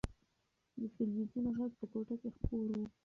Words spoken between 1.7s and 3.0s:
په کوټه کې خپور و.